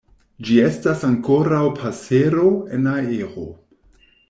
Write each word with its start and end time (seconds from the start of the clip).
Ĝi 0.45 0.55
estas 0.67 1.03
ankoraŭ 1.07 1.61
pasero 1.81 2.49
en 2.79 2.91
aero. 2.95 3.49